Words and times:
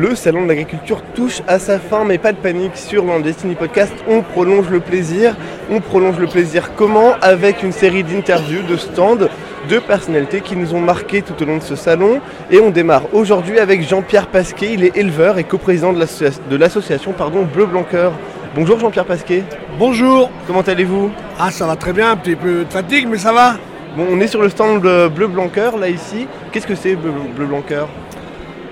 Le 0.00 0.14
salon 0.14 0.44
de 0.44 0.46
l'agriculture 0.46 1.02
touche 1.16 1.42
à 1.48 1.58
sa 1.58 1.80
fin, 1.80 2.04
mais 2.04 2.18
pas 2.18 2.30
de 2.30 2.36
panique 2.36 2.76
sur 2.76 3.02
le 3.02 3.20
Destiny 3.20 3.56
Podcast. 3.56 3.92
On 4.08 4.22
prolonge 4.22 4.70
le 4.70 4.78
plaisir. 4.78 5.34
On 5.72 5.80
prolonge 5.80 6.20
le 6.20 6.28
plaisir 6.28 6.70
comment? 6.76 7.14
Avec 7.20 7.64
une 7.64 7.72
série 7.72 8.04
d'interviews, 8.04 8.62
de 8.62 8.76
stands, 8.76 9.26
de 9.68 9.78
personnalités 9.80 10.40
qui 10.40 10.54
nous 10.54 10.72
ont 10.72 10.80
marqué 10.80 11.20
tout 11.20 11.34
au 11.42 11.44
long 11.44 11.56
de 11.56 11.64
ce 11.64 11.74
salon. 11.74 12.20
Et 12.48 12.60
on 12.60 12.70
démarre 12.70 13.12
aujourd'hui 13.12 13.58
avec 13.58 13.82
Jean-Pierre 13.82 14.28
Pasquet. 14.28 14.74
Il 14.74 14.84
est 14.84 14.96
éleveur 14.96 15.36
et 15.36 15.42
coprésident 15.42 15.92
de 15.92 16.56
l'association 16.56 17.12
Bleu 17.52 17.66
Blanc 17.66 17.82
Cœur. 17.82 18.12
Bonjour 18.54 18.78
Jean-Pierre 18.78 19.04
Pasquet. 19.04 19.42
Bonjour. 19.80 20.30
Comment 20.46 20.60
allez-vous? 20.60 21.10
Ah 21.40 21.50
ça 21.50 21.66
va 21.66 21.74
très 21.74 21.92
bien, 21.92 22.12
un 22.12 22.16
petit 22.16 22.36
peu 22.36 22.64
de 22.64 22.70
fatigue 22.70 23.08
mais 23.10 23.18
ça 23.18 23.32
va. 23.32 23.54
Bon, 23.96 24.06
on 24.08 24.20
est 24.20 24.28
sur 24.28 24.42
le 24.42 24.48
stand 24.48 24.80
Bleu 24.80 25.26
Blanc 25.26 25.48
Cœur 25.48 25.76
là 25.76 25.88
ici. 25.88 26.28
Qu'est-ce 26.52 26.68
que 26.68 26.76
c'est 26.76 26.94
Bleu, 26.94 27.10
Bleu 27.34 27.48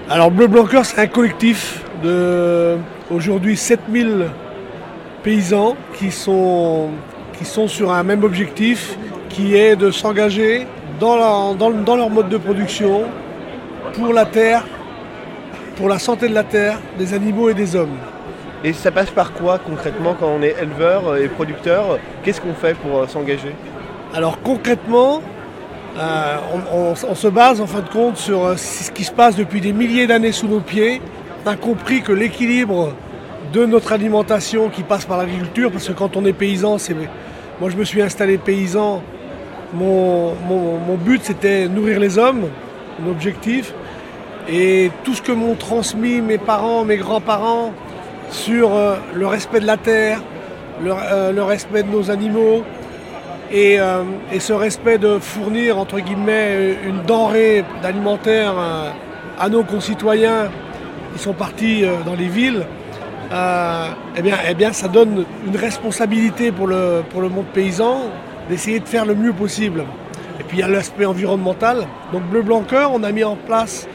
Alors 0.08 0.30
Bleu 0.30 0.46
Blanc 0.46 0.66
c'est 0.84 1.00
un 1.00 1.08
collectif 1.08 1.82
de 2.00 2.76
aujourd'hui 3.10 3.56
7000 3.56 4.26
paysans 5.24 5.76
qui 5.94 6.12
sont, 6.12 6.90
qui 7.36 7.44
sont 7.44 7.66
sur 7.66 7.90
un 7.90 8.04
même 8.04 8.22
objectif 8.22 8.96
qui 9.28 9.56
est 9.56 9.74
de 9.74 9.90
s'engager 9.90 10.64
dans, 11.00 11.56
dans 11.56 11.96
leur 11.96 12.08
mode 12.08 12.28
de 12.28 12.36
production 12.36 13.02
pour 13.94 14.12
la 14.12 14.26
terre, 14.26 14.64
pour 15.74 15.88
la 15.88 15.98
santé 15.98 16.28
de 16.28 16.34
la 16.34 16.44
terre, 16.44 16.78
des 16.96 17.12
animaux 17.12 17.48
et 17.48 17.54
des 17.54 17.74
hommes. 17.74 17.96
Et 18.62 18.72
ça 18.74 18.92
passe 18.92 19.10
par 19.10 19.32
quoi 19.32 19.58
concrètement 19.58 20.14
quand 20.18 20.28
on 20.28 20.40
est 20.40 20.54
éleveur 20.62 21.16
et 21.16 21.26
producteur? 21.26 21.98
Qu'est-ce 22.22 22.40
qu'on 22.40 22.54
fait 22.54 22.74
pour 22.74 23.00
euh, 23.00 23.06
s'engager? 23.08 23.56
Alors 24.14 24.40
concrètement, 24.40 25.20
euh, 25.98 26.36
on, 26.72 27.14
se 27.14 27.28
base 27.28 27.60
en 27.60 27.66
fin 27.66 27.80
de 27.80 27.88
compte 27.88 28.18
sur 28.18 28.44
euh, 28.44 28.56
ce 28.56 28.90
qui 28.90 29.04
se 29.04 29.12
passe 29.12 29.36
depuis 29.36 29.60
des 29.60 29.72
milliers 29.72 30.06
d'années 30.06 30.32
sous 30.32 30.46
nos 30.46 30.60
pieds. 30.60 31.00
On 31.44 31.50
a 31.50 31.56
compris 31.56 32.02
que 32.02 32.12
l'équilibre 32.12 32.92
de 33.52 33.64
notre 33.64 33.92
alimentation 33.92 34.68
qui 34.68 34.82
passe 34.82 35.06
par 35.06 35.16
l'agriculture, 35.16 35.72
parce 35.72 35.88
que 35.88 35.92
quand 35.92 36.16
on 36.16 36.24
est 36.26 36.34
paysan, 36.34 36.76
moi 37.60 37.70
je 37.70 37.76
me 37.76 37.84
suis 37.84 38.02
installé 38.02 38.36
paysan, 38.36 39.02
mon, 39.72 40.34
but 41.04 41.22
c'était 41.22 41.68
nourrir 41.68 41.98
les 41.98 42.18
hommes, 42.18 42.48
mon 42.98 43.10
objectif. 43.10 43.72
Et 44.48 44.90
tout 45.02 45.14
ce 45.14 45.22
que 45.22 45.32
m'ont 45.32 45.54
transmis 45.54 46.20
mes 46.20 46.38
parents, 46.38 46.84
mes 46.84 46.98
grands-parents, 46.98 47.72
sur 48.30 48.74
euh, 48.74 48.96
le 49.14 49.26
respect 49.26 49.60
de 49.60 49.66
la 49.66 49.76
terre, 49.76 50.20
le, 50.82 51.42
respect 51.42 51.84
de 51.84 51.88
nos 51.88 52.10
animaux 52.10 52.64
euh, 53.52 54.02
et, 54.32 54.40
ce 54.40 54.52
respect 54.52 54.98
de 54.98 55.18
fournir 55.18 55.78
entre 55.78 56.00
guillemets 56.00 56.76
une 56.84 57.02
denrée 57.02 57.64
alimentaire 57.82 58.54
à 59.38 59.48
nos 59.48 59.62
concitoyens 59.62 60.48
qui 61.12 61.22
sont 61.22 61.32
partis 61.32 61.84
dans 62.04 62.14
les 62.14 62.28
villes, 62.28 62.66
eh, 63.30 64.22
bien, 64.22 64.36
eh 64.48 64.54
bien, 64.54 64.72
ça 64.72 64.88
donne 64.88 65.24
une 65.46 65.56
responsabilité 65.56 66.52
pour 66.52 66.66
le, 66.66 67.02
pour 67.10 67.20
le 67.20 67.28
monde 67.28 67.46
paysan 67.52 68.10
d'essayer 68.48 68.80
de 68.80 68.86
faire 68.86 69.04
le 69.04 69.14
mieux 69.14 69.32
possible. 69.32 69.84
Et 70.40 70.44
puis 70.44 70.58
il 70.58 70.60
y 70.60 70.62
a 70.62 70.68
l'aspect 70.68 71.06
environnemental. 71.06 71.86
Donc 72.12 72.22
Bleu 72.24 72.42
Blanc 72.42 72.62
Cœur, 72.62 72.90
on 72.92 73.02
a 73.02 73.12
mis 73.12 73.24
en 73.24 73.36
place 73.36 73.88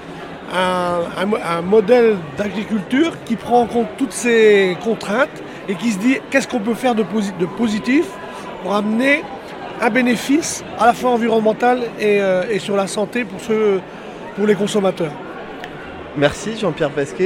un, 0.54 1.62
modèle 1.62 2.18
d'agriculture 2.38 3.14
qui 3.26 3.36
prend 3.36 3.62
en 3.62 3.68
compte 3.68 3.88
toutes 3.98 4.12
ces 4.12 4.76
contraintes 4.84 5.30
et 5.70 5.76
qui 5.76 5.92
se 5.92 6.00
dit 6.00 6.18
qu'est-ce 6.30 6.48
qu'on 6.48 6.60
peut 6.60 6.74
faire 6.74 6.96
de, 6.96 7.04
positif 7.58 8.06
pour 8.62 8.76
amener 8.76 9.24
un 9.82 9.90
bénéfice 9.90 10.64
à 10.80 10.86
la 10.86 10.94
fois 10.94 11.12
environnemental 11.12 11.82
et, 12.00 12.22
euh, 12.22 12.60
sur 12.60 12.78
la 12.78 12.88
santé 12.88 13.26
pour, 13.26 13.42
ceux, 13.42 13.82
pour 14.36 14.46
les 14.46 14.56
consommateurs. 14.56 15.12
Merci 16.16 16.58
Jean-Pierre 16.58 16.92
Pasquet. 16.92 17.18